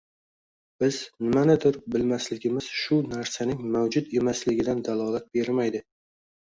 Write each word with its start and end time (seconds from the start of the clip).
Biz 0.83 0.97
nimanidir 1.25 1.77
bilmasligimiz 1.97 2.71
shu 2.79 2.99
narsaning 3.13 3.63
mavjud 3.79 4.13
emasligidan 4.25 4.85
dalolat 4.93 5.33
bermaydi 5.41 5.89